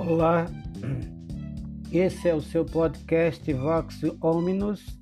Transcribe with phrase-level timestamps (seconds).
[0.00, 0.46] Olá,
[1.92, 4.98] esse é o seu podcast Vox Hominus,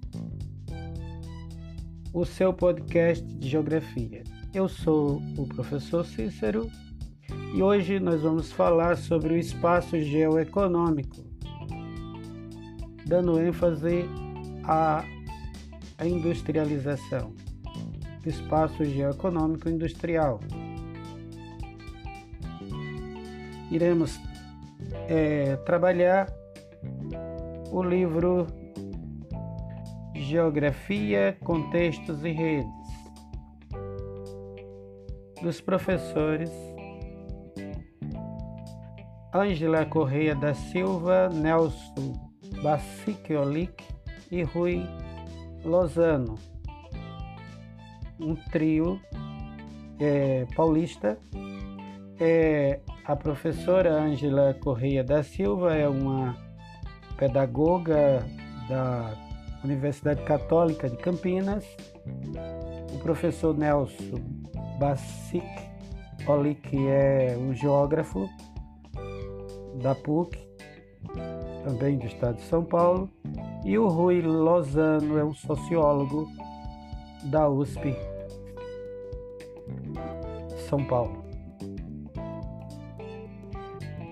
[2.13, 4.25] o seu podcast de geografia.
[4.53, 6.69] Eu sou o professor Cícero
[7.55, 11.25] e hoje nós vamos falar sobre o espaço geoeconômico,
[13.07, 14.05] dando ênfase
[14.65, 15.05] à
[16.05, 17.33] industrialização,
[18.27, 20.41] espaço geoeconômico industrial.
[23.71, 24.19] Iremos
[25.09, 26.29] é, trabalhar
[27.73, 28.47] o livro
[30.15, 32.79] Geografia, Contextos e Redes
[35.43, 36.51] dos professores
[39.35, 42.31] Ângela Correia da Silva, Nelson
[42.63, 43.85] Basikiolic
[44.31, 44.83] e Rui
[45.65, 46.37] Lozano.
[48.19, 49.01] Um trio
[50.01, 51.19] é, paulista.
[52.19, 56.37] É, a professora Ângela Correia da Silva é uma
[57.17, 58.23] pedagoga
[58.69, 59.15] da
[59.65, 61.65] Universidade Católica de Campinas.
[62.95, 64.21] O professor Nelson
[64.79, 65.43] Basic
[66.27, 68.29] Olic é um geógrafo
[69.83, 70.37] da PUC,
[71.65, 73.11] também do estado de São Paulo.
[73.65, 76.29] E o Rui Lozano é um sociólogo
[77.25, 77.97] da USP
[80.69, 81.28] São Paulo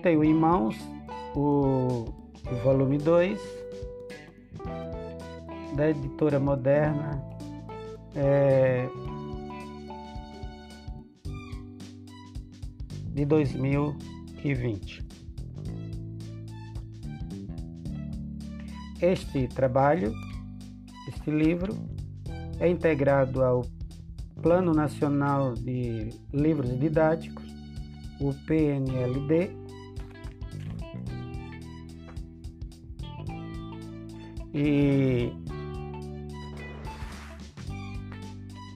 [0.07, 0.73] tenho em mãos
[1.35, 2.05] o,
[2.63, 3.37] volume 2
[5.75, 7.21] da editora moderna
[8.15, 8.87] é,
[13.09, 15.05] de 2020.
[19.01, 20.13] Este trabalho,
[21.09, 21.75] este livro,
[22.61, 23.65] é integrado ao
[24.41, 27.43] Plano Nacional de Livros Didáticos,
[28.21, 29.66] o PNLD,
[34.57, 35.31] e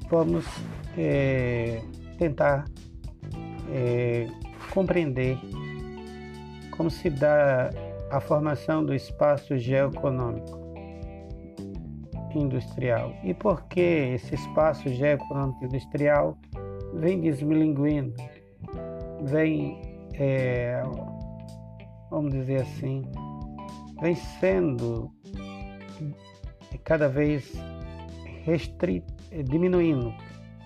[0.07, 0.45] vamos
[0.95, 1.81] é,
[2.19, 2.65] tentar
[3.71, 4.27] é,
[4.71, 5.39] compreender
[6.77, 7.71] como se dá
[8.11, 10.61] a formação do espaço geoeconômico
[12.35, 13.13] industrial.
[13.23, 16.37] E por que esse espaço geoeconômico industrial
[16.93, 18.13] vem desmilinguindo,
[19.23, 19.81] vem,
[20.13, 20.83] é,
[22.11, 23.01] vamos dizer assim,
[23.99, 25.11] vem sendo
[26.83, 27.51] cada vez
[29.45, 30.13] diminuindo,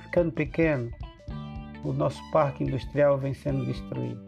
[0.03, 0.91] ficando pequeno,
[1.83, 4.23] o nosso parque industrial vem sendo destruído.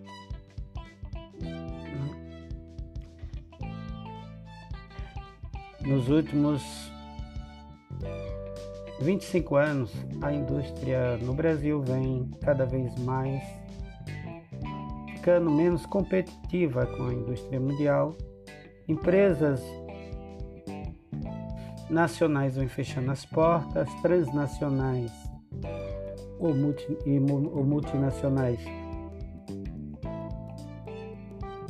[5.82, 6.92] Nos últimos
[9.00, 13.42] 25 anos, a indústria no Brasil vem cada vez mais
[15.14, 18.16] ficando menos competitiva com a indústria mundial.
[18.88, 19.62] Empresas
[21.90, 25.12] nacionais vêm fechando as portas, transnacionais
[26.40, 28.60] ou, multi, ou multinacionais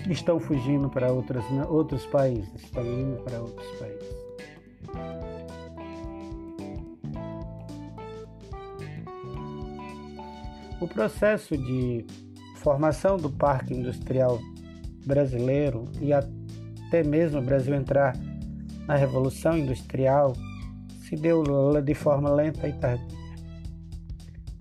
[0.09, 4.17] estão fugindo para outras, outros países, estão indo para outros países.
[10.79, 12.05] O processo de
[12.57, 14.39] formação do parque industrial
[15.05, 18.13] brasileiro e até mesmo o Brasil entrar
[18.87, 20.33] na Revolução Industrial
[21.01, 21.43] se deu
[21.81, 23.17] de forma lenta e tardia.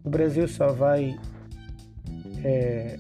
[0.05, 1.19] O Brasil só vai
[2.45, 2.97] é,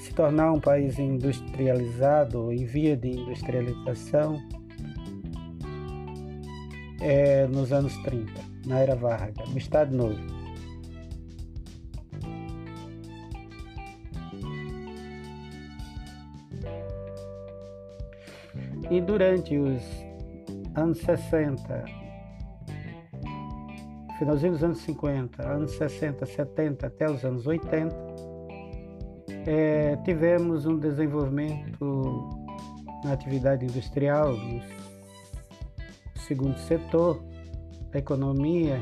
[0.00, 4.42] se tornar um país industrializado, em via de industrialização,
[7.00, 8.32] é, nos anos 30,
[8.66, 10.31] na Era Vargas, no Estado Novo.
[18.92, 19.82] E durante os
[20.74, 21.82] anos 60,
[24.18, 27.96] finalzinho dos anos 50, anos 60, 70 até os anos 80,
[29.46, 32.28] é, tivemos um desenvolvimento
[33.02, 34.60] na atividade industrial, no
[36.26, 37.18] segundo setor
[37.92, 38.78] da economia,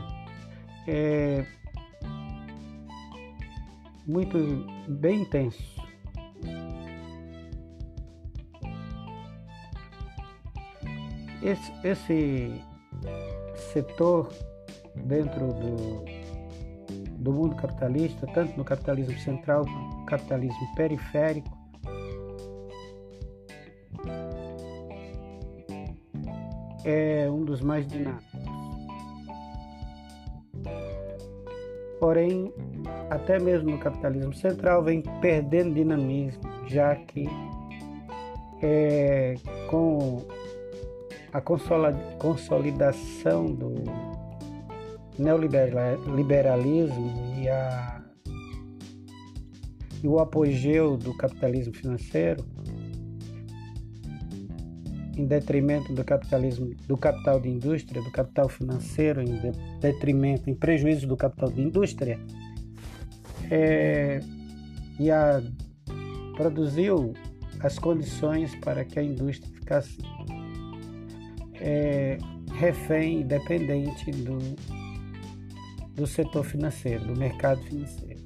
[0.89, 1.47] é,
[4.09, 4.37] muito
[4.89, 5.80] bem intenso.
[11.43, 12.63] Esse, esse
[13.73, 14.31] setor
[14.95, 16.05] dentro do,
[17.19, 21.59] do mundo capitalista, tanto no capitalismo central quanto no capitalismo periférico,
[26.85, 28.25] é um dos mais dinâmicos.
[31.99, 32.53] Porém,
[33.11, 37.29] até mesmo no capitalismo central, vem perdendo dinamismo, já que
[38.63, 39.35] é,
[39.69, 40.23] com
[41.33, 43.75] a consolidação do
[45.19, 48.03] neoliberalismo e, a,
[50.03, 52.45] e o apogeu do capitalismo financeiro,
[55.17, 59.37] em detrimento do capitalismo, do capital de indústria, do capital financeiro, em
[59.79, 62.19] detrimento, em prejuízo do capital de indústria,
[63.51, 64.21] é,
[64.99, 65.43] e a,
[66.37, 67.13] produziu
[67.61, 69.99] as condições para que a indústria ficasse
[71.61, 72.19] é,
[72.55, 74.39] refém, dependente do,
[75.95, 78.21] do setor financeiro, do mercado financeiro.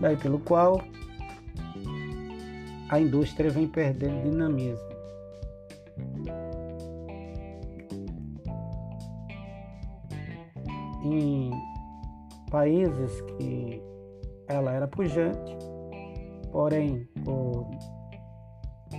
[0.00, 0.82] Daí pelo qual
[2.88, 4.86] a indústria vem perdendo dinamismo.
[11.04, 11.50] Em
[12.50, 13.82] países que
[14.48, 15.56] ela era pujante,
[16.50, 17.68] porém por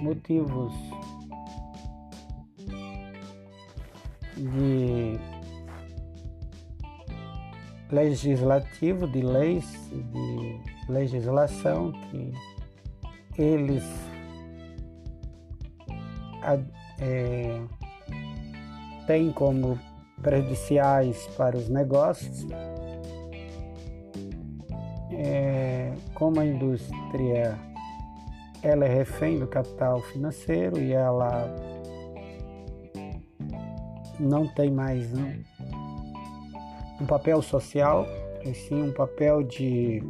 [0.02, 0.74] motivos
[4.38, 5.20] de
[7.92, 10.62] legislativo, de leis, de
[10.92, 12.34] legislação que
[13.38, 13.84] eles
[17.00, 17.62] é,
[19.06, 19.80] têm como
[20.22, 22.48] prejudiciais para os negócios,
[25.12, 27.58] é, como a indústria
[28.64, 31.54] ela é refém do capital financeiro e ela
[34.20, 35.44] não tem mais um,
[37.02, 38.06] um papel social,
[38.44, 40.02] e sim um papel de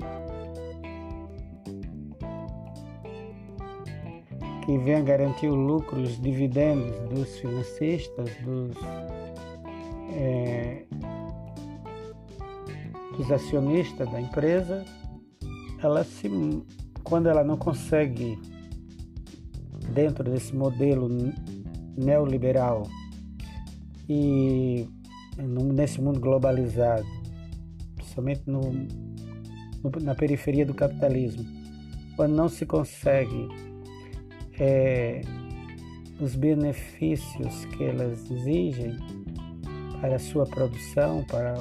[4.67, 8.75] que venha garantir o lucro, os dividendos dos financistas, dos,
[10.13, 10.83] é,
[13.15, 14.83] dos acionistas da empresa,
[15.81, 16.29] ela se,
[17.01, 18.37] quando ela não consegue,
[19.93, 21.07] dentro desse modelo
[21.97, 22.83] neoliberal,
[24.09, 24.87] e
[25.73, 27.05] nesse mundo globalizado,
[27.95, 28.61] principalmente no,
[29.83, 31.45] no, na periferia do capitalismo,
[32.15, 33.47] quando não se consegue
[34.59, 35.21] é,
[36.19, 38.97] os benefícios que elas exigem
[39.99, 41.55] para a sua produção, para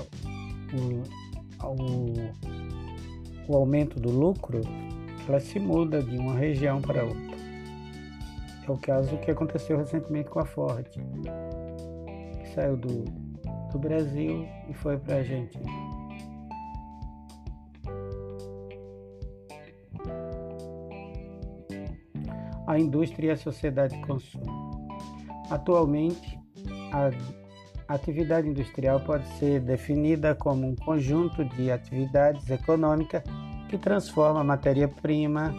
[0.72, 2.14] o, o,
[3.48, 4.60] o aumento do lucro,
[5.28, 7.36] ela se muda de uma região para outra.
[8.66, 10.86] É o caso que aconteceu recentemente com a Ford
[12.56, 13.04] saiu do,
[13.70, 15.70] do Brasil e foi para a Argentina.
[22.66, 24.88] A indústria e a sociedade de consumo.
[25.50, 26.40] Atualmente,
[26.92, 33.22] a atividade industrial pode ser definida como um conjunto de atividades econômicas
[33.68, 35.54] que transforma matéria-prima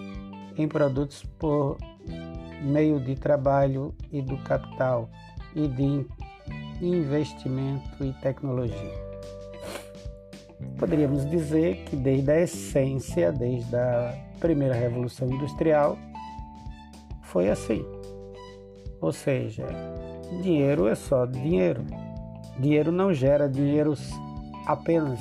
[0.57, 1.77] em produtos por
[2.61, 5.09] meio de trabalho e do capital
[5.55, 6.05] e de
[6.81, 9.07] investimento e tecnologia.
[10.77, 15.97] Poderíamos dizer que desde a essência, desde a primeira revolução industrial,
[17.23, 17.85] foi assim.
[19.01, 19.65] Ou seja,
[20.41, 21.83] dinheiro é só dinheiro.
[22.59, 23.93] Dinheiro não gera dinheiro
[24.65, 25.19] apenas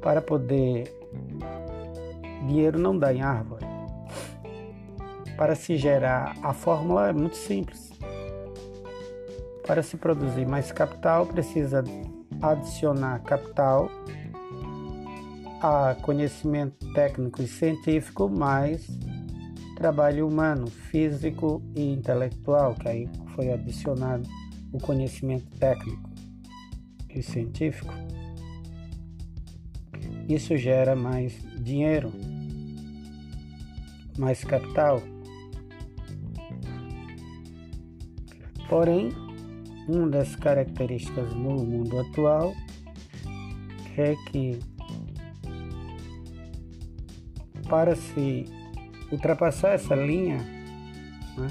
[0.00, 0.92] para poder.
[2.46, 3.66] Dinheiro não dá em árvore.
[5.36, 7.90] Para se gerar a fórmula é muito simples.
[9.68, 11.84] Para se produzir mais capital, precisa
[12.40, 13.90] adicionar capital
[15.60, 18.88] a conhecimento técnico e científico, mais
[19.76, 24.26] trabalho humano, físico e intelectual, que aí foi adicionado
[24.72, 26.08] o conhecimento técnico
[27.14, 27.92] e científico.
[30.26, 32.10] Isso gera mais dinheiro,
[34.18, 35.02] mais capital.
[38.68, 39.27] Porém,
[39.88, 42.52] uma das características no mundo atual
[43.96, 44.60] é que
[47.68, 48.44] para se
[49.10, 50.38] ultrapassar essa linha,
[51.36, 51.48] né,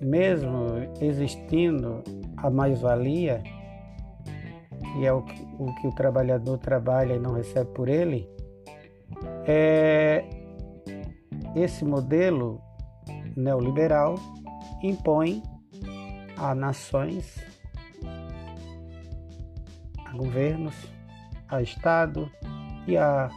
[0.00, 0.66] mesmo
[1.00, 2.02] existindo
[2.36, 3.42] a mais-valia,
[4.92, 8.28] que é o que, o que o trabalhador trabalha e não recebe por ele,
[9.46, 10.24] é,
[11.56, 12.60] esse modelo
[13.36, 14.16] neoliberal
[14.82, 15.42] impõe
[16.50, 17.42] a nações,
[20.04, 20.74] a governos,
[21.48, 22.30] a Estado
[22.86, 23.30] e a,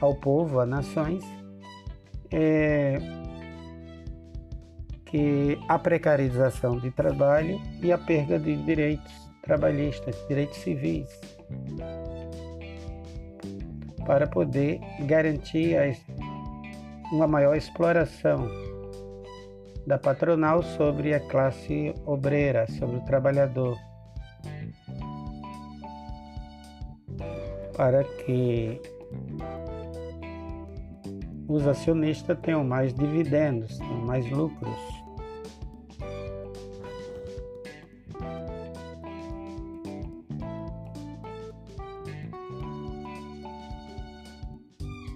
[0.00, 1.24] ao povo, a nações,
[2.32, 2.98] é,
[5.06, 9.12] que a precarização de trabalho e a perda de direitos
[9.42, 11.08] trabalhistas, direitos civis.
[14.04, 15.76] para poder garantir
[17.12, 18.48] uma maior exploração
[19.88, 23.78] da patronal sobre a classe obreira, sobre o trabalhador.
[27.74, 28.78] Para que
[31.48, 34.76] os acionistas tenham mais dividendos, tenham mais lucros.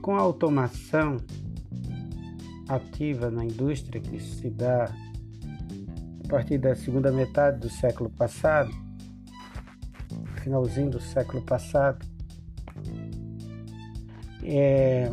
[0.00, 1.18] Com a automação
[2.74, 4.84] ativa na indústria que se dá
[6.24, 8.70] a partir da segunda metade do século passado,
[10.42, 12.04] finalzinho do século passado,
[14.42, 15.10] é,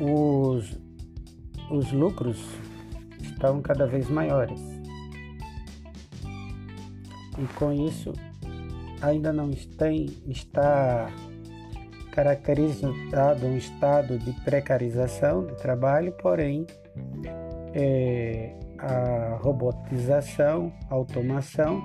[0.00, 0.78] os,
[1.70, 2.38] os lucros
[3.20, 4.60] estão cada vez maiores.
[7.38, 8.12] E com isso
[9.00, 11.08] ainda não tem, está
[12.18, 16.66] caracterizado um estado de precarização do trabalho, porém
[17.72, 21.80] é, a robotização, a automação,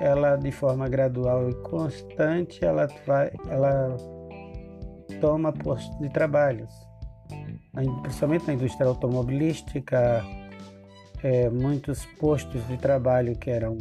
[0.00, 3.96] ela de forma gradual e constante, ela, vai, ela
[5.20, 6.72] toma postos de trabalhos,
[8.02, 10.24] principalmente na indústria automobilística,
[11.24, 13.76] é, muitos postos de trabalho que eram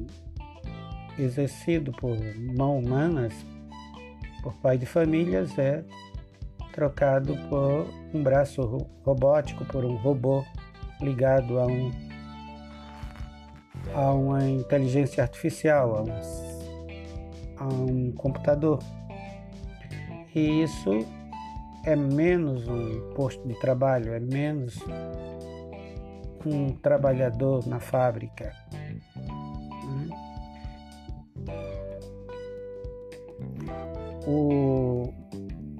[1.19, 2.17] exercido por
[2.57, 3.45] mãos humanas,
[4.41, 5.83] por pai de famílias, é
[6.73, 8.61] trocado por um braço
[9.03, 10.45] robótico, por um robô
[11.01, 11.91] ligado a, um,
[13.93, 16.11] a uma inteligência artificial, a um,
[17.57, 18.79] a um computador.
[20.35, 20.91] E isso
[21.83, 24.77] é menos um posto de trabalho, é menos
[26.45, 28.53] um trabalhador na fábrica.
[34.27, 35.13] O,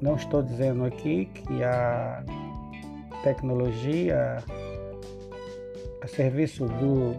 [0.02, 2.24] não estou dizendo aqui que a
[3.22, 4.38] tecnologia
[6.02, 7.18] a serviço do,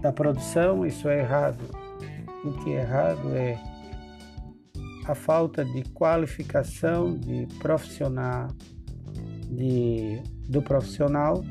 [0.00, 1.62] da produção, isso é errado.
[2.44, 3.58] O que é errado é
[5.06, 8.48] a falta de qualificação de profissional,
[9.48, 11.44] de, do profissional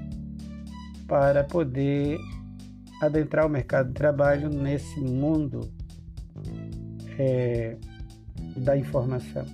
[1.07, 2.19] para poder
[3.01, 5.71] adentrar o mercado de trabalho nesse mundo
[7.17, 7.77] é,
[8.55, 9.45] da informação.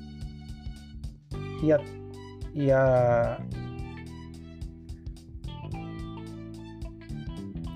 [1.64, 1.82] E a,
[2.54, 3.42] e a,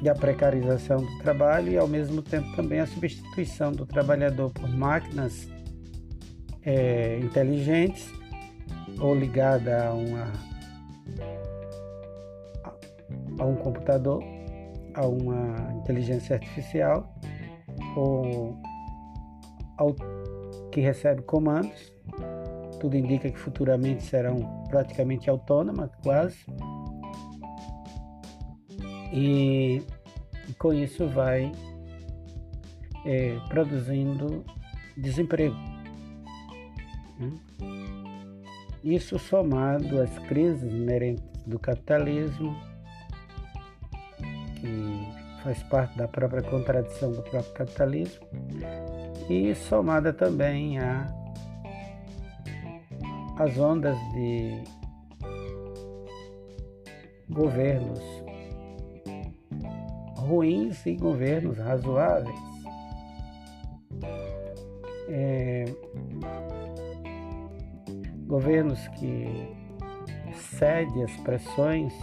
[0.01, 4.69] e a precarização do trabalho e, ao mesmo tempo, também a substituição do trabalhador por
[4.69, 5.47] máquinas
[6.63, 8.11] é, inteligentes
[8.99, 10.33] ou ligada a, uma,
[13.39, 14.23] a um computador,
[14.93, 17.13] a uma inteligência artificial
[17.95, 18.57] ou
[19.77, 19.95] ao
[20.73, 21.93] que recebe comandos.
[22.79, 26.43] Tudo indica que futuramente serão praticamente autônomas, quase.
[29.13, 29.83] E,
[30.57, 31.51] com isso vai
[33.05, 34.43] é, produzindo
[34.97, 35.55] desemprego.
[38.83, 42.53] Isso somado às crises inerentes do capitalismo,
[44.59, 48.25] que faz parte da própria contradição do próprio capitalismo,
[49.29, 51.07] e somada também a
[53.37, 54.63] as ondas de
[57.29, 57.99] governos
[60.15, 62.39] ruins e governos razoáveis.
[65.09, 65.65] É,
[68.27, 69.27] governos que
[70.57, 71.93] cedem às pressões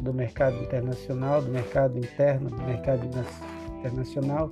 [0.00, 3.06] do mercado internacional, do mercado interno, do mercado
[3.78, 4.50] internacional,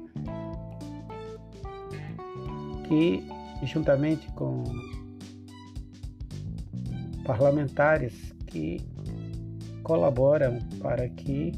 [2.88, 3.22] que,
[3.64, 4.64] juntamente com
[7.24, 8.80] parlamentares que
[9.82, 11.52] colaboram para que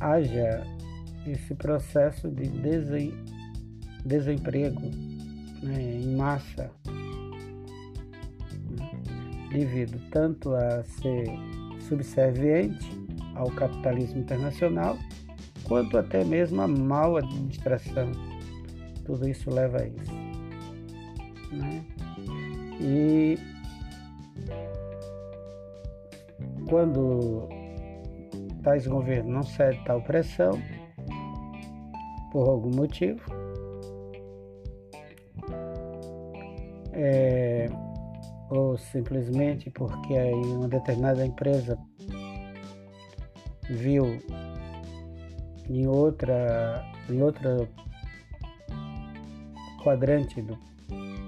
[0.00, 0.66] haja
[1.26, 2.50] esse processo de
[4.04, 4.82] desemprego
[5.62, 6.70] né, em massa,
[8.70, 8.90] né,
[9.50, 11.26] devido tanto a ser
[11.88, 12.90] subserviente
[13.34, 14.98] ao capitalismo internacional
[15.64, 18.10] quanto até mesmo a mal administração.
[19.04, 20.12] Tudo isso leva a isso.
[21.52, 21.84] Né?
[22.80, 23.38] E
[26.68, 27.48] quando
[28.62, 30.52] tais governos não cedem tal pressão,
[32.32, 33.22] por algum motivo,
[36.92, 37.68] é,
[38.50, 41.78] ou simplesmente porque aí uma determinada empresa
[43.68, 44.18] viu
[45.68, 47.68] em outra, em outra
[49.82, 50.58] quadrante do,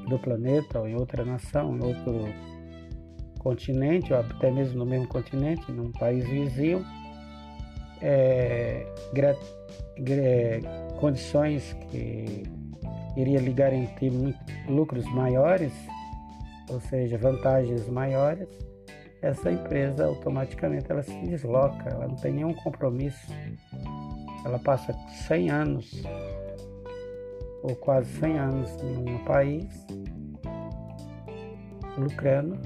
[0.09, 2.28] do planeta, ou em outra nação, em outro
[3.38, 6.85] continente, ou até mesmo no mesmo continente, num país vizinho,
[8.02, 8.87] é,
[10.99, 12.43] condições que
[13.16, 14.12] iria lhe garantir
[14.69, 15.73] lucros maiores,
[16.69, 18.49] ou seja, vantagens maiores,
[19.23, 23.33] essa empresa automaticamente ela se desloca, ela não tem nenhum compromisso.
[24.47, 24.93] Ela passa
[25.26, 26.03] 100 anos
[27.65, 29.67] ou quase 100 anos em um país
[31.99, 32.57] lucrando,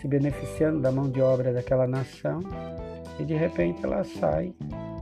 [0.00, 2.40] se beneficiando da mão de obra daquela nação
[3.20, 4.54] e de repente ela sai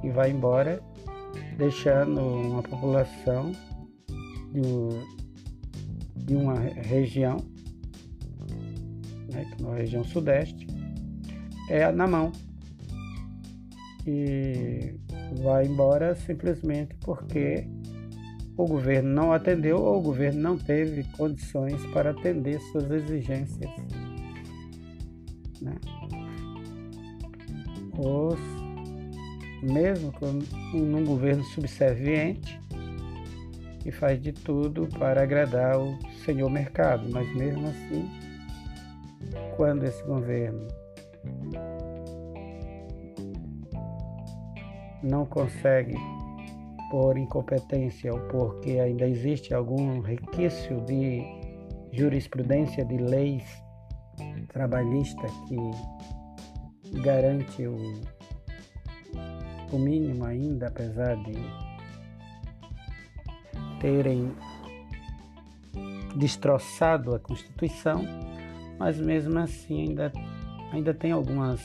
[0.02, 0.82] e vai embora,
[1.56, 3.52] deixando uma população
[4.50, 4.60] de,
[6.16, 7.36] de uma região,
[9.32, 10.66] né, que é uma região sudeste,
[11.68, 12.32] é na mão.
[14.12, 14.94] E
[15.40, 17.64] vai embora simplesmente porque
[18.56, 23.70] o governo não atendeu ou o governo não teve condições para atender suas exigências.
[25.62, 25.76] Né?
[27.96, 28.40] Os,
[29.62, 30.40] mesmo com,
[30.76, 32.60] num governo subserviente,
[33.80, 38.10] que faz de tudo para agradar o senhor mercado, mas mesmo assim,
[39.56, 40.79] quando esse governo
[45.02, 45.94] não consegue
[46.90, 51.22] por incompetência ou porque ainda existe algum requisito de
[51.92, 53.44] jurisprudência de leis
[54.48, 57.76] trabalhistas que garante o,
[59.72, 61.34] o mínimo ainda, apesar de
[63.80, 64.32] terem
[66.16, 68.04] destroçado a Constituição,
[68.78, 70.12] mas mesmo assim ainda,
[70.72, 71.60] ainda tem alguns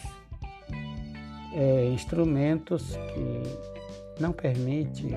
[1.55, 5.07] é, instrumentos que não permite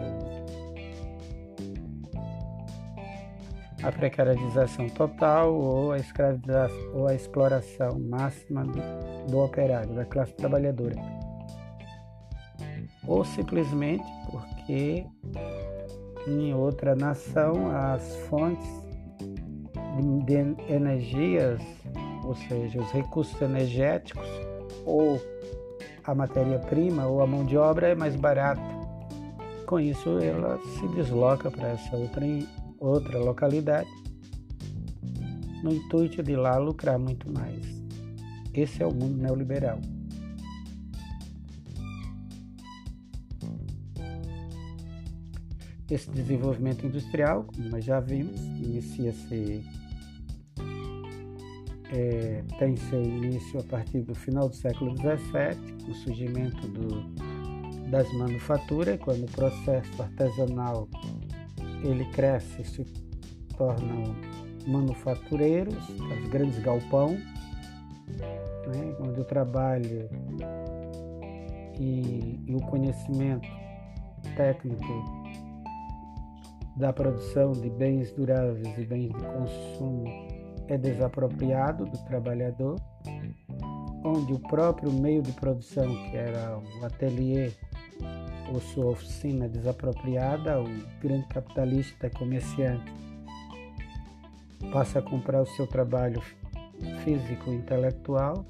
[3.82, 5.98] a precarização total ou a
[6.94, 10.96] ou a exploração máxima do, do operário, da classe trabalhadora.
[13.06, 15.06] Ou simplesmente porque
[16.26, 18.68] em outra nação as fontes
[20.24, 21.60] de energias,
[22.24, 24.28] ou seja, os recursos energéticos
[24.84, 25.20] ou
[26.08, 28.62] a matéria-prima ou a mão de obra é mais barata.
[29.66, 32.24] Com isso, ela se desloca para essa outra,
[32.80, 33.90] outra localidade
[35.62, 37.62] no intuito de lá lucrar muito mais.
[38.54, 39.78] Esse é o mundo neoliberal.
[45.90, 49.62] Esse desenvolvimento industrial, como nós já vimos, inicia-se,
[51.92, 57.02] é, tem seu início a partir do final do século XVII, com o surgimento do,
[57.90, 60.88] das manufaturas, quando o processo artesanal
[61.82, 62.84] ele cresce, se
[63.56, 64.02] tornam
[64.66, 70.08] manufatureiros, os grandes galpão, né, onde o trabalho
[71.78, 73.48] e, e o conhecimento
[74.36, 74.84] técnico
[76.76, 80.27] da produção de bens duráveis e bens de consumo
[80.68, 82.76] é desapropriado do trabalhador,
[84.04, 87.50] onde o próprio meio de produção, que era o ateliê
[88.52, 90.66] ou sua oficina desapropriada, o
[91.00, 92.92] grande capitalista comerciante
[94.72, 96.22] passa a comprar o seu trabalho
[97.04, 98.44] físico e intelectual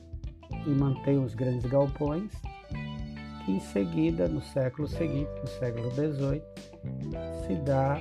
[0.67, 2.31] e mantém os grandes galpões,
[3.45, 6.43] que em seguida, no século seguinte, no século XVIII,
[7.47, 8.01] se dá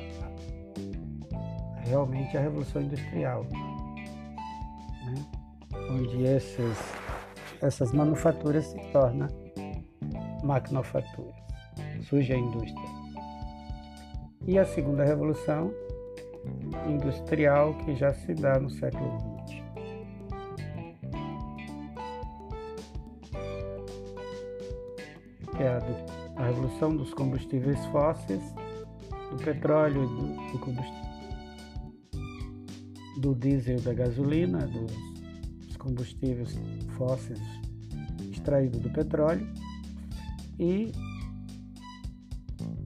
[1.86, 3.46] realmente a Revolução Industrial?
[5.90, 6.78] Onde esses,
[7.62, 9.28] essas manufaturas se tornam
[10.44, 11.36] maquinofaturas,
[12.04, 12.98] surge a indústria.
[14.46, 15.74] E a segunda Revolução
[16.88, 19.68] Industrial, que já se dá no século XX.
[25.60, 25.96] é a, do,
[26.36, 28.44] a revolução dos combustíveis fósseis,
[29.32, 31.08] do petróleo, do, do combustível
[33.18, 35.17] do diesel e da gasolina, dos
[35.78, 36.58] combustíveis
[36.98, 37.40] fósseis
[38.32, 39.48] extraídos do petróleo
[40.60, 40.92] e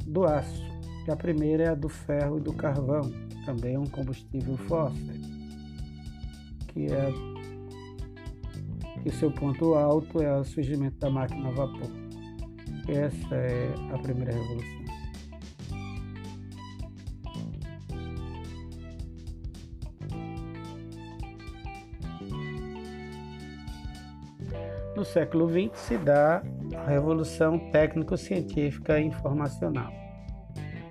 [0.06, 0.62] do aço.
[1.10, 3.12] A primeira é a do ferro e do carvão,
[3.45, 5.13] também um combustível fóssil,
[6.67, 7.12] que é
[9.01, 11.89] que seu ponto alto é o surgimento da máquina a vapor.
[12.88, 14.80] Essa é a primeira revolução.
[25.01, 26.43] No século XX se dá
[26.77, 29.91] a revolução técnico-científica e informacional.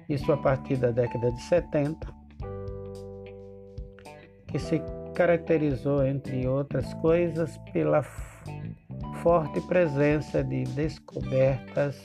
[0.08, 2.12] Isso a partir da década de 70,
[4.48, 4.82] que se
[5.14, 8.02] caracterizou, entre outras coisas, pela
[9.22, 11.96] forte presença de descobertas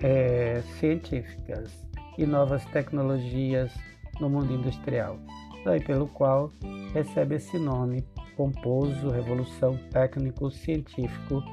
[0.00, 1.84] é, científicas
[2.16, 3.74] e novas tecnologias
[4.20, 5.18] no mundo industrial,
[5.64, 6.48] daí pelo qual
[6.94, 8.06] recebe esse nome
[8.40, 11.44] pomposo Revolução Técnico-Científico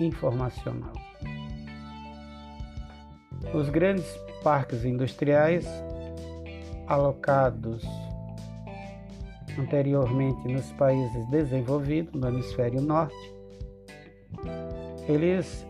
[0.00, 0.94] Informacional.
[3.52, 4.06] Os grandes
[4.42, 5.68] parques industriais
[6.86, 7.84] alocados
[9.58, 13.34] anteriormente nos países desenvolvidos, no hemisfério norte,
[15.06, 15.66] eles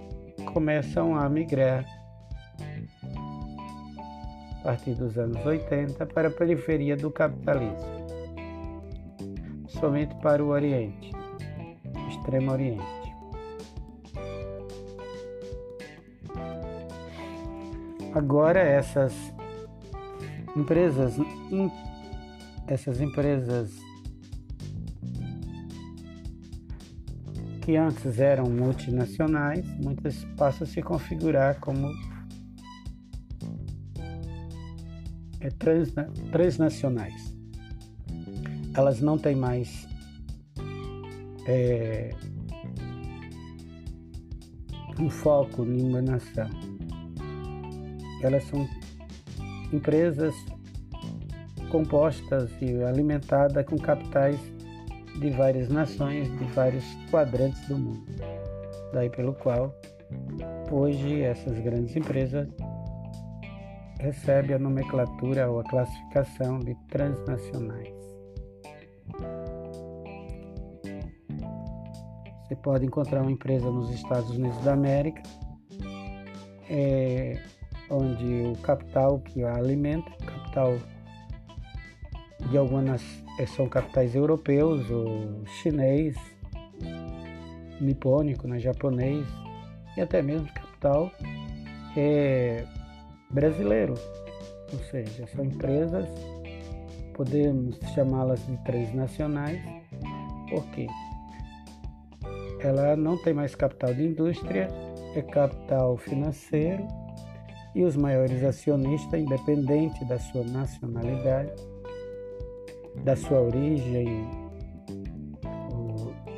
[0.52, 1.84] começam a migrar
[4.60, 7.99] a partir dos anos 80 para a periferia do capitalismo,
[9.80, 11.10] somente para o Oriente,
[12.10, 12.84] Extremo Oriente.
[18.14, 19.14] Agora essas
[20.54, 21.16] empresas,
[22.66, 23.72] essas empresas
[27.62, 31.88] que antes eram multinacionais, muitas passam a se configurar como
[35.40, 35.48] é,
[36.30, 37.39] transnacionais.
[38.74, 39.88] Elas não têm mais
[41.46, 42.10] é,
[44.98, 46.48] um foco em uma nação.
[48.22, 48.68] Elas são
[49.72, 50.34] empresas
[51.70, 54.38] compostas e alimentadas com capitais
[55.18, 58.04] de várias nações, de vários quadrantes do mundo.
[58.92, 59.74] Daí pelo qual
[60.70, 62.48] hoje essas grandes empresas
[64.00, 67.99] recebem a nomenclatura ou a classificação de transnacionais.
[72.50, 75.22] Você pode encontrar uma empresa nos Estados Unidos da América,
[76.68, 77.40] é,
[77.88, 80.76] onde o capital que a alimenta, o capital
[82.50, 83.00] de algumas
[83.38, 86.16] é, são capitais europeus, ou chinês,
[87.80, 89.24] nipônico, né, japonês,
[89.96, 91.08] e até mesmo capital
[91.96, 92.64] é,
[93.30, 93.94] brasileiro.
[94.72, 96.08] Ou seja, são empresas,
[97.14, 99.62] podemos chamá-las de transnacionais,
[100.48, 100.88] porque
[102.66, 104.68] ela não tem mais capital de indústria,
[105.14, 106.86] é capital financeiro
[107.74, 111.52] e os maiores acionistas, independente da sua nacionalidade,
[113.04, 114.28] da sua origem,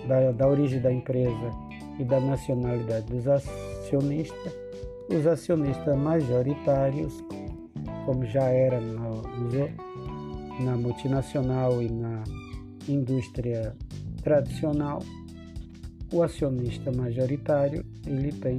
[0.06, 1.50] da, da origem da empresa
[1.98, 4.52] e da nacionalidade dos acionistas,
[5.08, 7.24] os acionistas majoritários,
[8.04, 9.10] como já era na,
[10.64, 12.22] na multinacional e na
[12.88, 13.74] indústria
[14.22, 15.00] tradicional,
[16.12, 18.58] o acionista majoritário ele tem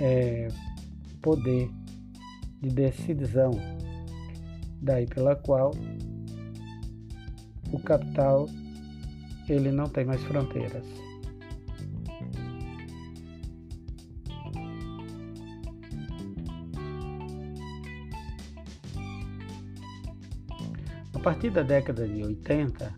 [0.00, 0.48] é,
[1.20, 1.68] poder
[2.60, 3.50] de decisão,
[4.80, 5.72] daí pela qual
[7.72, 8.48] o capital
[9.48, 10.86] ele não tem mais fronteiras.
[21.14, 22.97] A partir da década de 80,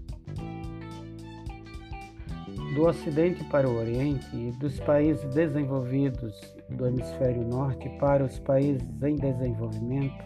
[2.81, 6.35] do Ocidente para o Oriente e dos países desenvolvidos
[6.71, 10.25] do hemisfério norte para os países em desenvolvimento,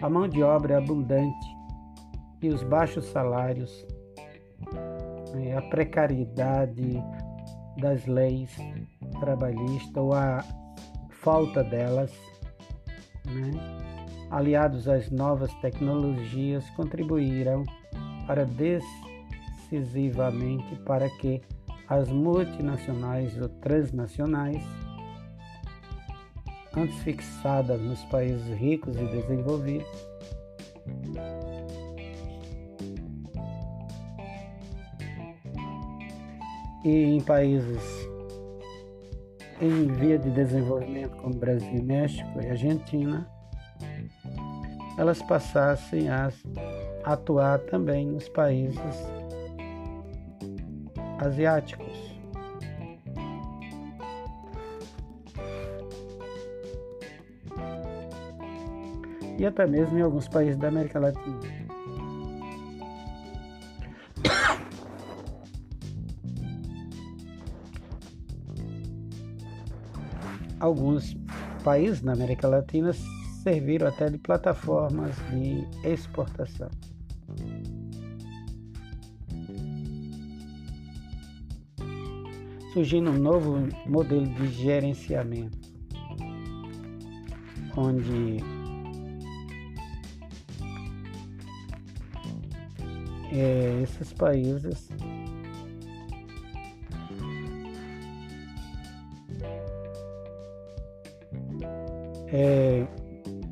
[0.00, 1.44] a mão de obra é abundante
[2.40, 3.84] e os baixos salários,
[5.34, 7.02] né, a precariedade
[7.78, 8.56] das leis
[9.18, 10.44] trabalhistas ou a
[11.10, 12.12] falta delas,
[13.26, 13.50] né,
[14.30, 17.64] aliados às novas tecnologias, contribuíram
[18.28, 21.42] para decisivamente para que
[21.88, 24.62] as multinacionais ou transnacionais,
[26.76, 29.86] antes fixadas nos países ricos e desenvolvidos,
[36.84, 37.82] e em países
[39.60, 43.26] em via de desenvolvimento como Brasil, México e Argentina,
[44.98, 46.30] elas passassem a
[47.04, 49.13] atuar também nos países
[51.24, 52.14] asiáticos.
[59.38, 61.64] E até mesmo em alguns países da América Latina.
[70.64, 71.14] alguns
[71.62, 72.92] países na América Latina
[73.42, 76.70] serviram até de plataformas de exportação.
[82.74, 85.56] Surgindo um novo modelo de gerenciamento,
[87.76, 88.38] onde
[93.32, 94.88] é, esses países
[102.32, 102.84] é,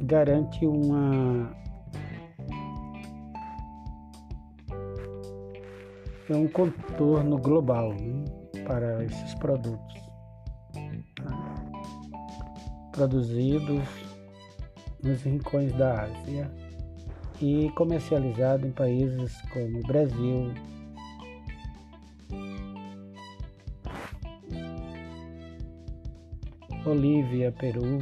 [0.00, 1.48] garante uma
[6.28, 8.21] é um contorno global né,
[8.72, 10.00] para esses produtos.
[12.90, 13.86] Produzidos
[15.02, 16.50] nos rincões da Ásia
[17.38, 20.54] e comercializado em países como Brasil,
[26.82, 27.98] Bolívia, Peru,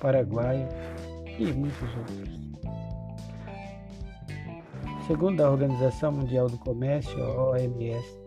[0.00, 0.66] Paraguai
[1.38, 2.43] e muitos outros.
[5.06, 8.18] Segundo a Organização Mundial do Comércio, OMS,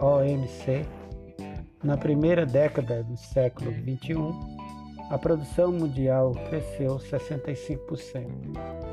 [0.00, 0.84] OMC,
[1.84, 4.16] na primeira década do século XXI,
[5.10, 8.26] a produção mundial cresceu 65%.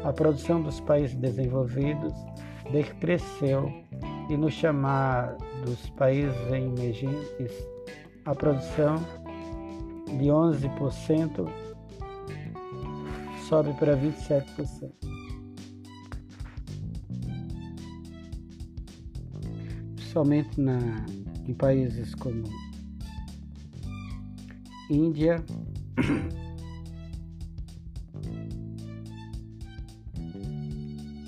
[0.03, 2.13] A produção dos países desenvolvidos
[2.71, 3.71] decresceu
[4.29, 7.67] e nos chamados países emergentes,
[8.23, 8.97] a produção
[10.05, 11.49] de 11%
[13.47, 15.10] sobe para 27%.
[20.11, 21.05] Somente na,
[21.47, 22.43] em países como
[24.89, 25.43] Índia,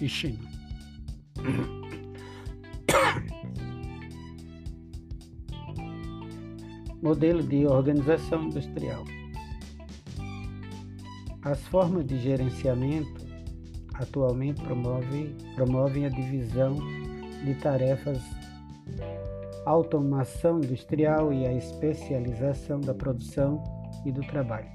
[0.03, 0.39] e China.
[7.01, 9.05] Modelo de organização industrial.
[11.41, 13.25] As formas de gerenciamento
[13.93, 16.75] atualmente promovem, promovem a divisão
[17.43, 18.21] de tarefas,
[19.65, 23.63] automação industrial e a especialização da produção
[24.05, 24.67] e do trabalho.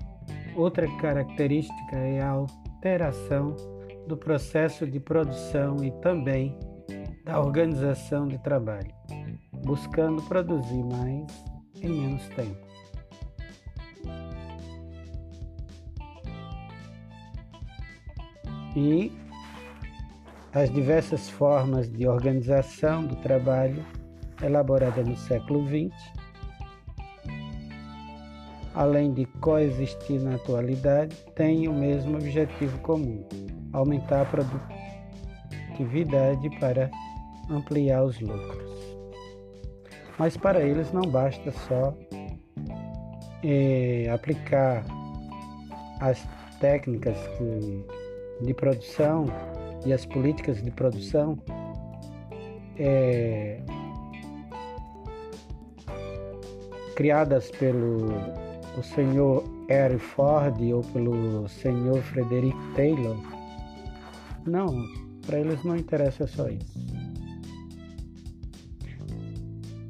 [0.57, 3.55] Outra característica é a alteração
[4.07, 6.59] do processo de produção e também
[7.25, 8.93] da organização de trabalho,
[9.65, 11.45] buscando produzir mais
[11.83, 12.67] em menos tempo.
[18.75, 19.13] E
[20.55, 23.85] as diversas formas de organização do trabalho
[24.43, 25.91] elaborada no século XX,
[28.75, 33.27] além de coexistir na atualidade, têm o mesmo objetivo comum:
[33.73, 36.91] aumentar a produtividade para
[37.51, 38.69] ampliar os lucros.
[40.19, 41.95] Mas para eles não basta só
[43.43, 44.85] é, aplicar
[46.01, 46.25] as
[46.61, 47.85] técnicas que,
[48.45, 49.27] de produção
[49.87, 51.39] e as políticas de produção
[52.77, 53.61] é,
[56.99, 58.09] criadas pelo
[58.77, 63.17] o senhor Harry Ford ou pelo senhor Frederick Taylor.
[64.45, 64.85] Não,
[65.25, 66.89] para eles não interessa só isso.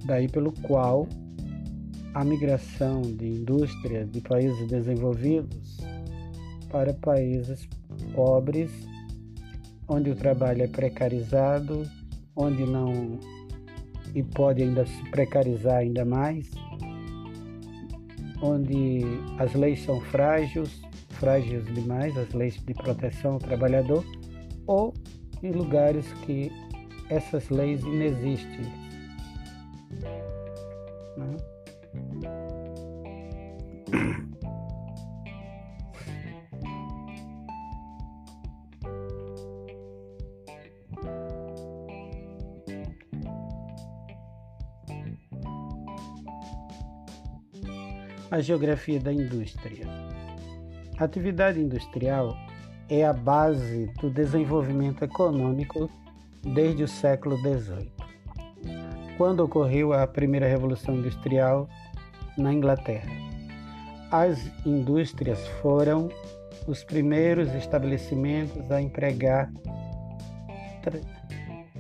[0.05, 1.09] daí pelo qual
[2.13, 5.79] a migração de indústria de países desenvolvidos
[6.71, 7.67] para países
[8.15, 8.71] pobres,
[9.87, 11.89] onde o trabalho é precarizado,
[12.37, 13.19] onde não
[14.15, 16.51] e pode ainda se precarizar ainda mais,
[18.43, 19.03] onde
[19.39, 24.05] as leis são frágeis, frágeis demais, as leis de proteção ao trabalhador,
[24.67, 24.95] ou
[25.43, 26.51] em lugares que
[27.09, 28.67] essas leis inexistem,
[48.31, 49.87] a geografia da indústria.
[50.99, 52.37] A atividade industrial
[52.89, 55.91] é a base do desenvolvimento econômico
[56.43, 57.91] desde o século XVIII,
[59.17, 61.69] quando ocorreu a primeira revolução industrial
[62.37, 63.11] na Inglaterra.
[64.11, 66.09] As indústrias foram
[66.67, 69.51] os primeiros estabelecimentos a empregar
[70.83, 70.99] tra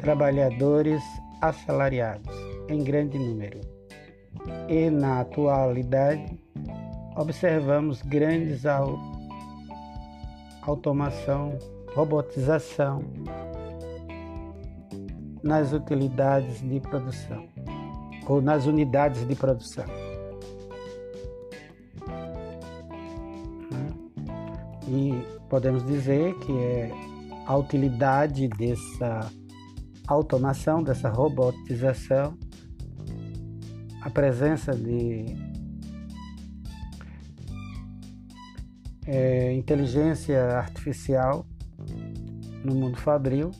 [0.00, 1.02] trabalhadores
[1.40, 2.34] assalariados
[2.68, 3.77] em grande número.
[4.68, 6.38] E na atualidade,
[7.16, 8.64] observamos grandes
[10.62, 11.58] automação,
[11.94, 13.02] robotização
[15.42, 17.48] nas utilidades de produção
[18.26, 19.86] ou nas unidades de produção.
[24.86, 26.90] E podemos dizer que é
[27.46, 29.30] a utilidade dessa
[30.06, 32.36] automação, dessa robotização,
[34.02, 35.26] a presença de
[39.06, 41.46] é, inteligência artificial
[42.64, 43.50] no mundo fabril.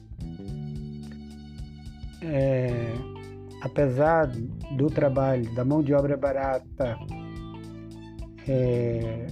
[2.22, 2.94] É,
[3.62, 4.26] apesar
[4.76, 6.98] do trabalho, da mão de obra barata,
[8.46, 9.26] é,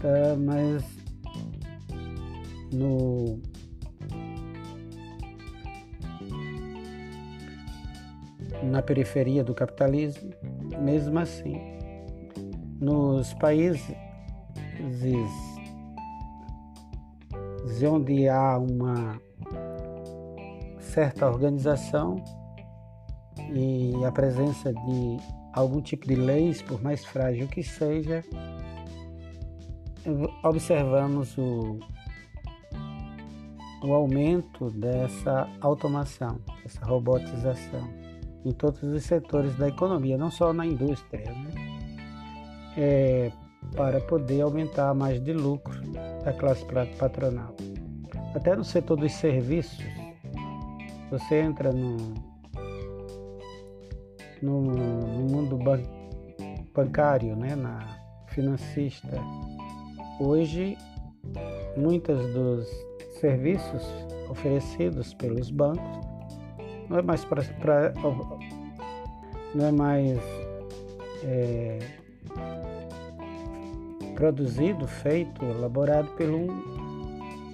[0.00, 0.84] tá, mas
[2.72, 3.40] no
[8.62, 10.32] na periferia do capitalismo,
[10.80, 11.60] mesmo assim,
[12.80, 13.96] nos países
[17.86, 19.20] onde há uma
[20.80, 22.16] certa organização
[23.52, 25.16] e a presença de
[25.52, 28.24] algum tipo de leis, por mais frágil que seja,
[30.42, 31.78] observamos o,
[33.84, 38.07] o aumento dessa automação, dessa robotização
[38.48, 41.50] em todos os setores da economia, não só na indústria, né?
[42.76, 43.30] é,
[43.76, 45.78] para poder aumentar margem de lucro
[46.24, 46.64] da classe
[46.98, 47.54] patronal.
[48.34, 49.84] Até no setor dos serviços,
[51.10, 51.96] você entra no,
[54.40, 55.82] no, no mundo ban,
[56.74, 59.18] bancário, né, na financista.
[60.20, 60.76] Hoje,
[61.76, 62.66] muitos dos
[63.20, 63.82] serviços
[64.30, 66.07] oferecidos pelos bancos
[66.88, 67.42] não é mais para
[69.54, 70.18] não é mais
[71.24, 71.78] é,
[74.14, 76.46] produzido, feito, elaborado por um,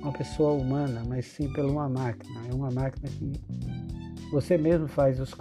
[0.03, 2.41] uma pessoa humana, mas sim por uma máquina.
[2.51, 3.41] É uma máquina que
[4.31, 5.35] você mesmo faz os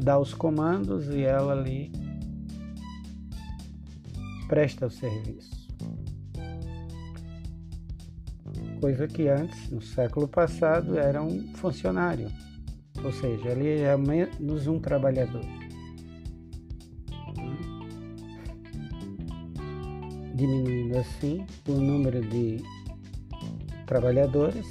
[0.00, 1.92] dá os comandos e ela ali
[4.48, 5.56] presta o serviço.
[8.80, 12.30] Coisa que antes, no século passado, era um funcionário
[13.06, 15.44] ou seja, ele é menos um trabalhador.
[20.34, 22.60] Diminuindo assim o número de
[23.86, 24.66] trabalhadores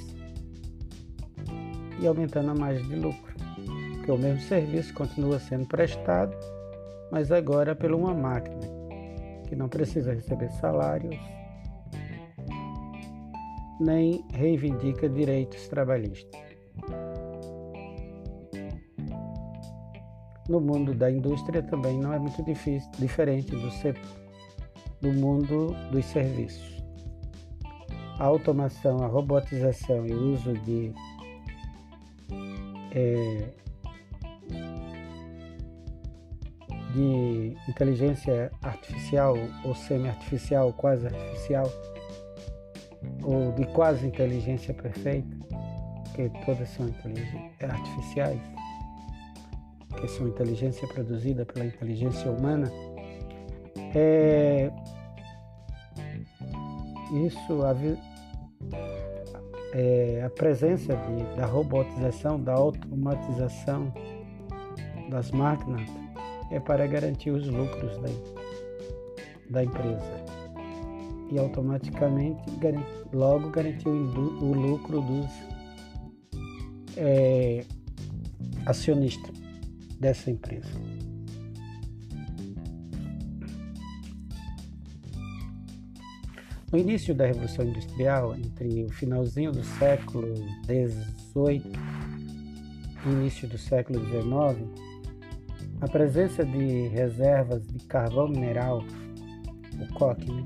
[1.98, 3.34] e aumentando a margem de lucro,
[3.94, 6.36] porque o mesmo serviço continua sendo prestado,
[7.10, 8.68] mas agora por uma máquina
[9.48, 11.16] que não precisa receber salários
[13.80, 16.45] nem reivindica direitos trabalhistas.
[20.48, 23.68] No mundo da indústria também não é muito difícil, diferente do,
[25.00, 26.76] do mundo dos serviços.
[28.18, 30.92] A automação, a robotização e o uso de
[32.92, 33.52] é,
[36.96, 41.70] de inteligência artificial ou semi-artificial, quase artificial,
[43.22, 45.28] ou de quase inteligência perfeita,
[46.04, 46.86] porque todas são
[47.60, 48.40] artificiais,
[49.96, 52.70] que são inteligência produzida pela inteligência humana,
[53.94, 54.70] é,
[57.24, 57.74] isso, a,
[59.72, 63.92] é, a presença de, da robotização, da automatização
[65.08, 65.88] das máquinas
[66.50, 68.08] é para garantir os lucros da,
[69.50, 70.26] da empresa.
[71.30, 72.42] E automaticamente
[73.12, 75.30] logo garantir o, o lucro dos
[76.96, 77.64] é,
[78.64, 79.35] acionistas
[79.98, 80.68] dessa empresa.
[86.72, 91.62] No início da Revolução Industrial, entre o finalzinho do século XVIII
[93.06, 94.68] e início do século XIX,
[95.80, 98.82] a presença de reservas de carvão mineral,
[99.80, 100.44] o coque, né,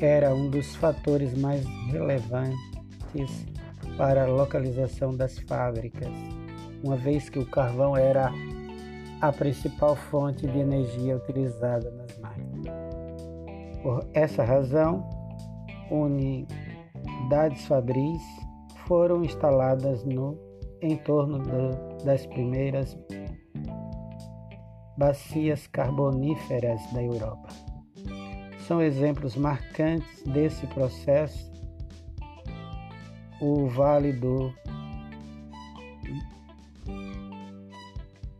[0.00, 3.46] era um dos fatores mais relevantes
[3.96, 6.12] para a localização das fábricas,
[6.82, 8.32] uma vez que o carvão era
[9.20, 12.74] a principal fonte de energia utilizada nas máquinas.
[13.82, 15.08] Por essa razão,
[15.90, 18.22] unidades fabris
[18.86, 20.38] foram instaladas no
[20.82, 22.96] entorno do, das primeiras
[24.96, 27.48] bacias carboníferas da Europa.
[28.66, 31.52] São exemplos marcantes desse processo
[33.40, 34.54] o Vale do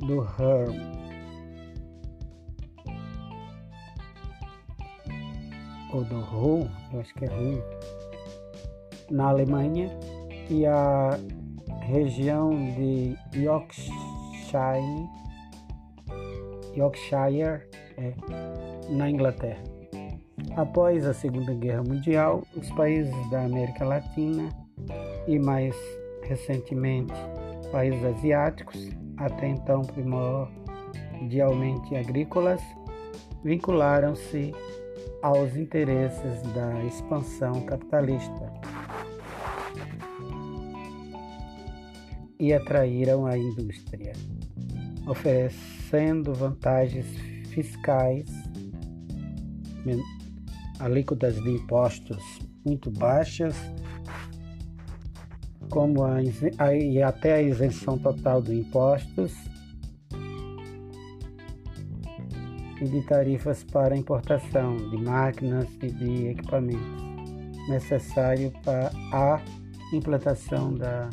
[0.07, 0.75] do Herm.
[5.93, 7.63] Ou do Ruhr, eu acho que é Ruhr,
[9.11, 9.89] na Alemanha,
[10.51, 11.19] e a
[11.83, 13.93] região de Yorkshire,
[16.77, 17.63] Yorkshire
[17.97, 18.13] é,
[18.91, 19.63] na Inglaterra.
[20.57, 24.49] Após a Segunda Guerra Mundial, os países da América Latina
[25.27, 25.75] e mais
[26.23, 27.13] recentemente
[27.71, 32.61] países asiáticos, até então primordialmente agrícolas,
[33.43, 34.53] vincularam-se
[35.23, 38.53] aos interesses da expansão capitalista.
[42.39, 44.12] E atraíram a indústria,
[45.07, 47.07] oferecendo vantagens
[47.49, 48.29] fiscais,
[50.81, 52.23] alíquotas de impostos
[52.65, 53.55] muito baixas,
[55.71, 56.17] como a,
[56.59, 59.33] a, e até a isenção total de impostos
[62.81, 67.05] e de tarifas para importação de máquinas e de equipamentos
[67.69, 69.41] necessário para a
[69.93, 71.09] implantação da,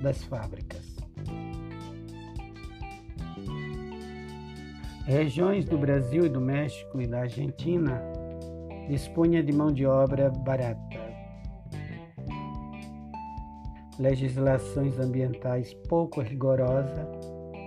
[0.00, 0.96] das fábricas.
[5.04, 8.02] Regiões do Brasil e do México e da Argentina
[8.88, 11.07] dispunha de mão de obra barata,
[13.98, 17.08] legislações ambientais pouco rigorosa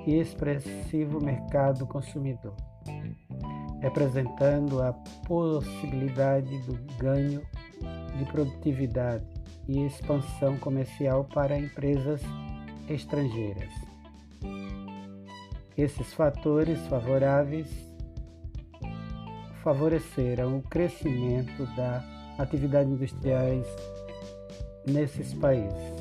[0.06, 2.56] e expressivo mercado consumidor
[3.82, 4.94] representando a
[5.28, 7.42] possibilidade do ganho
[8.18, 9.26] de produtividade
[9.68, 12.22] e expansão comercial para empresas
[12.88, 13.74] estrangeiras.
[15.76, 17.68] Esses fatores favoráveis
[19.64, 22.04] favoreceram o crescimento da
[22.38, 23.66] atividade industriais
[24.86, 26.01] nesses países.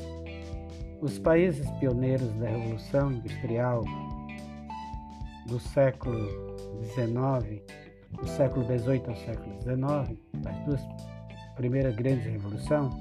[1.01, 3.83] Os países pioneiros da Revolução Industrial
[5.47, 6.27] do século
[6.83, 7.59] XIX,
[8.11, 10.81] do século XVIII ao século XIX, as duas
[11.55, 12.93] primeiras grandes revoluções,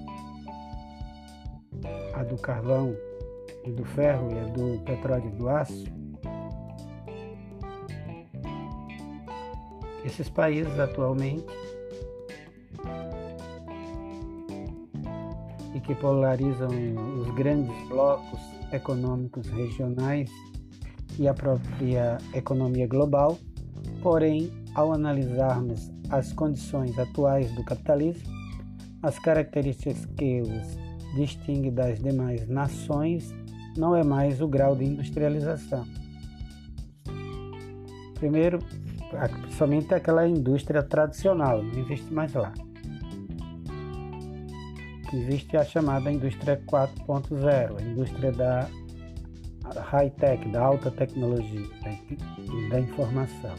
[2.14, 2.96] a do carvão
[3.66, 5.84] e do ferro e a do petróleo e do aço,
[10.06, 11.44] esses países atualmente
[15.90, 16.68] que polarizam
[17.18, 18.38] os grandes blocos
[18.72, 20.30] econômicos regionais
[21.18, 23.36] e a própria economia global,
[24.00, 28.32] porém, ao analisarmos as condições atuais do capitalismo,
[29.02, 33.34] as características que os distingue das demais nações
[33.76, 35.84] não é mais o grau de industrialização.
[38.14, 38.60] Primeiro,
[39.58, 42.52] somente aquela indústria tradicional, não existe mais lá.
[45.12, 48.68] Existe a chamada indústria 4.0, a indústria da
[49.80, 53.54] high-tech, da alta tecnologia, da, da informação.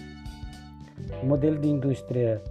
[1.21, 2.41] O modelo de indústria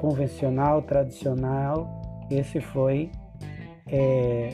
[0.00, 1.88] convencional, tradicional,
[2.30, 3.10] esse foi
[3.86, 4.50] é,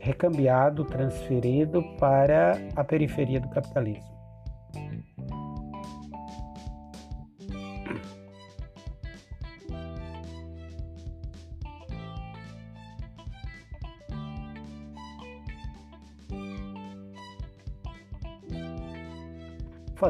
[0.00, 4.19] recambiado, transferido para a periferia do capitalismo.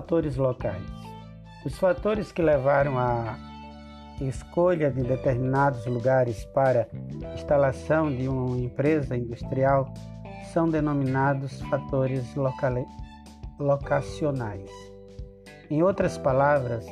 [0.00, 0.82] Fatores locais.
[1.62, 3.36] Os fatores que levaram à
[4.18, 6.88] escolha de determinados lugares para
[7.34, 9.92] instalação de uma empresa industrial
[10.54, 12.34] são denominados fatores
[13.58, 14.70] locacionais.
[15.70, 16.86] Em outras palavras,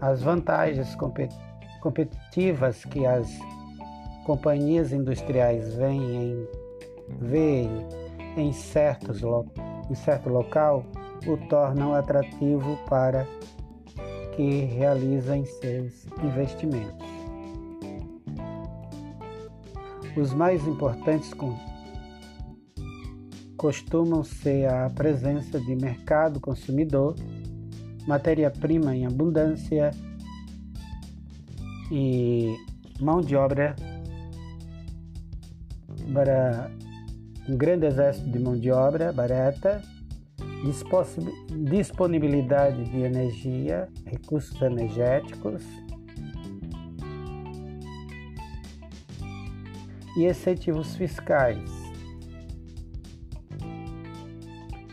[0.00, 0.96] as vantagens
[1.82, 3.36] competitivas que as
[4.24, 6.46] companhias industriais veem
[8.36, 9.22] em, em, certos,
[9.90, 10.84] em certo local
[11.26, 13.26] o tornam atrativo para
[14.34, 17.06] que realizem seus investimentos.
[20.16, 21.32] Os mais importantes
[23.56, 27.16] costumam ser a presença de mercado consumidor,
[28.06, 29.90] matéria-prima em abundância
[31.90, 32.54] e
[33.00, 33.74] mão de obra
[36.12, 36.70] para
[37.48, 39.82] um grande exército de mão de obra barata
[41.68, 45.62] disponibilidade de energia, recursos energéticos.
[50.16, 51.68] E incentivos fiscais,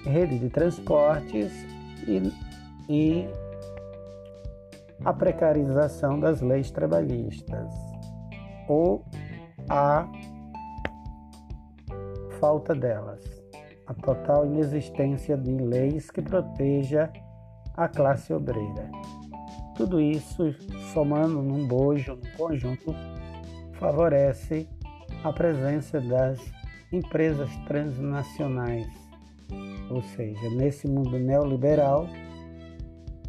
[0.03, 1.51] rede de transportes
[2.07, 2.33] e,
[2.89, 3.29] e
[5.05, 7.71] a precarização das leis trabalhistas.
[8.67, 9.05] Ou
[9.69, 10.07] a
[12.39, 13.40] falta delas
[13.91, 17.11] a total inexistência de leis que proteja
[17.75, 18.89] a classe obreira.
[19.75, 20.53] Tudo isso,
[20.93, 22.95] somando num bojo, num conjunto,
[23.73, 24.69] favorece
[25.23, 26.39] a presença das
[26.91, 28.87] empresas transnacionais,
[29.89, 32.07] ou seja, nesse mundo neoliberal,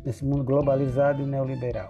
[0.04, 1.88] nesse mundo globalizado e neoliberal.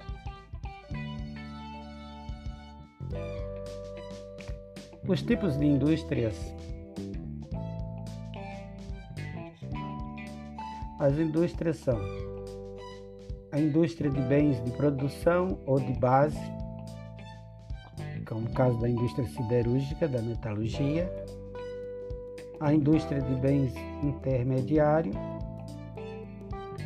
[5.06, 6.61] Os tipos de indústrias.
[11.02, 11.98] As indústrias são
[13.50, 16.38] a indústria de bens de produção ou de base,
[18.24, 21.12] como o caso da indústria siderúrgica, da metalurgia,
[22.60, 25.10] a indústria de bens intermediário,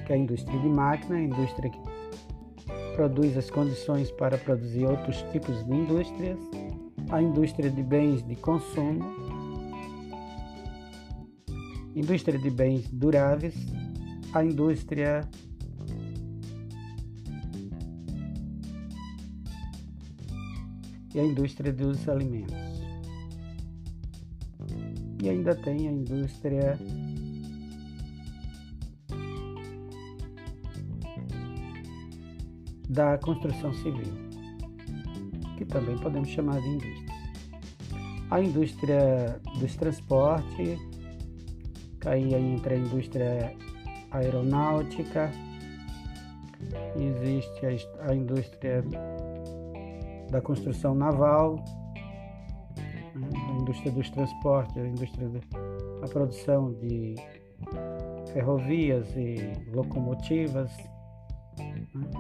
[0.07, 1.79] que é a indústria de máquina, a indústria que
[2.95, 6.39] produz as condições para produzir outros tipos de indústrias,
[7.11, 9.05] a indústria de bens de consumo,
[11.95, 13.55] indústria de bens duráveis,
[14.37, 15.27] a indústria
[21.15, 22.55] e a indústria dos alimentos.
[25.23, 26.79] E ainda tem a indústria
[32.91, 34.13] da construção civil,
[35.57, 37.17] que também podemos chamar de indústria.
[38.31, 40.79] A indústria dos transportes,
[42.05, 43.57] aí entra a indústria
[44.17, 45.31] aeronáutica,
[46.97, 48.83] existe a, a indústria
[50.31, 51.57] da construção naval,
[53.15, 57.15] né, a indústria dos transportes, a indústria da produção de
[58.33, 60.71] ferrovias e locomotivas.
[61.59, 62.11] Né.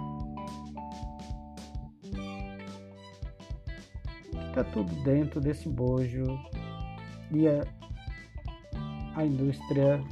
[4.48, 6.24] Está tudo dentro desse bojo
[7.30, 7.62] e a,
[9.16, 10.02] a indústria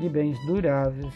[0.00, 1.14] de bens duráveis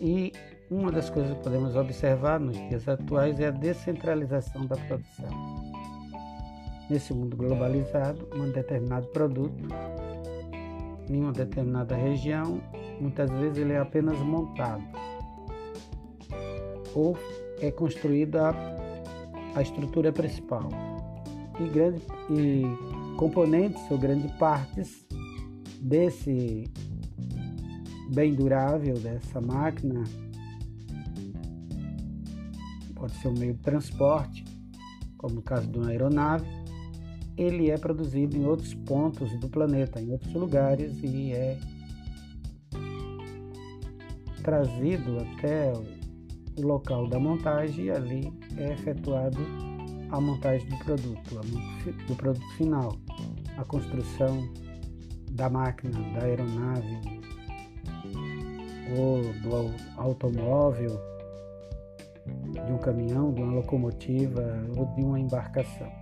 [0.00, 0.32] E
[0.70, 5.28] uma das coisas que podemos observar nos dias atuais é a descentralização da produção.
[6.88, 9.62] Nesse mundo globalizado, um determinado produto
[11.14, 12.60] em uma determinada região,
[13.00, 14.82] muitas vezes ele é apenas montado.
[16.94, 17.16] Ou
[17.60, 18.54] é construída
[19.54, 20.68] a estrutura principal.
[21.58, 22.00] E, grande,
[22.30, 22.62] e
[23.16, 25.06] componentes ou grandes partes
[25.80, 26.64] desse
[28.12, 30.04] bem durável dessa máquina
[32.94, 34.44] pode ser um meio de transporte,
[35.16, 36.46] como no caso de uma aeronave,
[37.40, 41.58] ele é produzido em outros pontos do planeta, em outros lugares e é
[44.42, 45.72] trazido até
[46.58, 49.38] o local da montagem e ali é efetuado
[50.10, 51.40] a montagem do produto,
[52.06, 52.94] do produto final,
[53.56, 54.46] a construção
[55.30, 57.20] da máquina, da aeronave,
[58.98, 61.00] ou do automóvel,
[62.52, 64.42] de um caminhão, de uma locomotiva
[64.76, 65.99] ou de uma embarcação.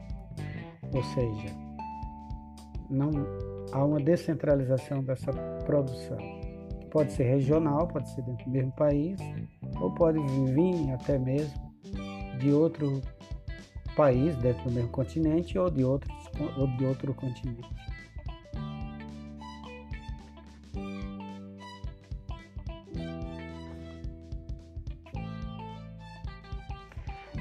[0.93, 1.55] Ou seja,
[2.89, 3.11] não
[3.73, 5.31] há uma descentralização dessa
[5.65, 6.19] produção.
[6.91, 9.21] Pode ser regional, pode ser dentro do mesmo país,
[9.81, 10.19] ou pode
[10.55, 11.69] vir até mesmo
[12.39, 13.03] de outro
[13.95, 16.17] país, dentro do mesmo continente, ou de, outros,
[16.57, 17.69] ou de outro continente.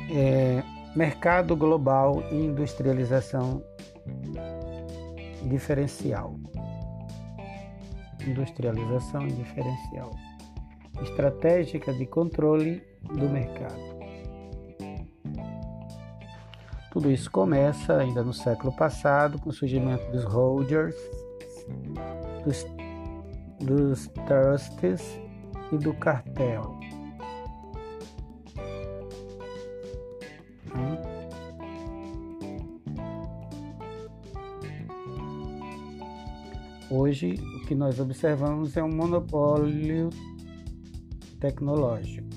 [0.09, 0.63] É,
[0.97, 3.63] mercado global e industrialização
[5.43, 6.39] diferencial.
[8.25, 10.09] Industrialização diferencial.
[11.03, 13.79] Estratégica de controle do mercado.
[16.91, 20.95] Tudo isso começa ainda no século passado com o surgimento dos holders,
[22.43, 22.65] dos,
[23.59, 25.19] dos trusts
[25.71, 26.86] e do cartel.
[37.07, 40.09] Hoje, o que nós observamos é um monopólio
[41.39, 42.27] tecnológico.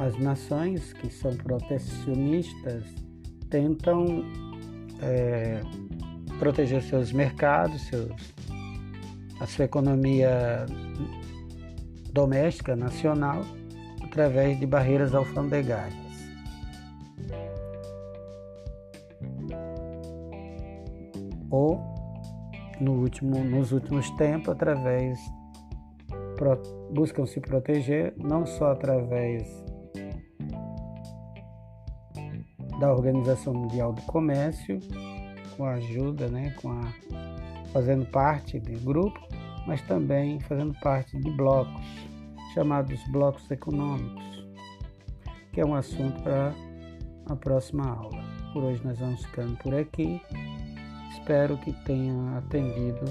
[0.00, 2.84] As nações que são protecionistas
[3.50, 4.24] tentam
[5.02, 5.60] é,
[6.38, 8.34] proteger seus mercados, seus,
[9.38, 10.64] a sua economia
[12.16, 13.42] doméstica nacional
[14.02, 15.94] através de barreiras alfandegárias.
[21.50, 21.78] Ou,
[22.80, 25.18] no último, nos últimos tempos, através
[26.36, 26.60] pro,
[26.90, 29.46] buscam se proteger não só através
[32.80, 34.80] da Organização Mundial do Comércio,
[35.56, 36.92] com a ajuda, né, com a
[37.72, 39.20] fazendo parte de grupo,
[39.66, 41.82] mas também fazendo parte de blocos,
[42.54, 44.46] chamados blocos econômicos,
[45.52, 46.54] que é um assunto para
[47.26, 48.22] a próxima aula.
[48.52, 50.20] Por hoje nós vamos ficando por aqui.
[51.12, 53.04] Espero que tenha atendido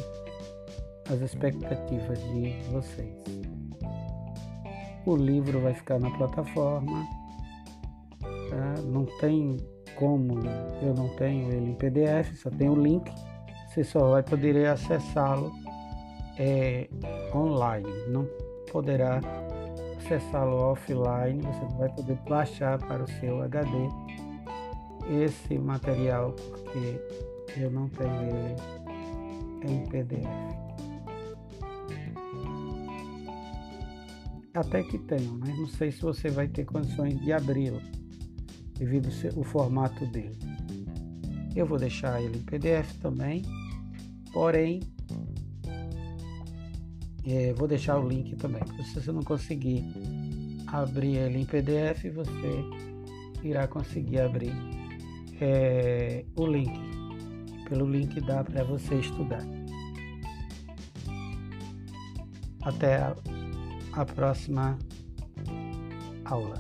[1.12, 3.24] as expectativas de vocês.
[5.06, 7.06] O livro vai ficar na plataforma.
[8.22, 8.82] Tá?
[8.84, 9.58] Não tem
[9.96, 10.40] como
[10.82, 13.12] eu não tenho ele em PDF, só tem o link.
[13.68, 15.52] Você só vai poder acessá-lo
[16.38, 16.88] é,
[17.34, 17.88] online.
[18.08, 18.28] Não
[18.72, 19.20] poderá
[19.98, 21.42] acessá-lo offline.
[21.42, 23.70] Você vai poder baixar para o seu HD
[25.24, 27.00] esse material porque
[27.58, 28.56] eu não tenho ele
[29.72, 30.66] em PDF.
[34.54, 35.56] Até que tenho, mas né?
[35.58, 37.82] não sei se você vai ter condições de abri-lo
[38.78, 40.38] devido ao formato dele.
[41.56, 43.42] Eu vou deixar ele em PDF também,
[44.32, 44.80] porém
[47.28, 48.62] é, vou deixar o link também.
[48.84, 49.84] Se você não conseguir
[50.68, 52.64] abrir ele em PDF, você
[53.44, 54.54] irá conseguir abrir
[55.42, 56.80] é, o link.
[57.68, 59.44] Pelo link dá para você estudar.
[62.62, 63.16] Até a,
[63.94, 64.78] a próxima
[66.26, 66.56] aula.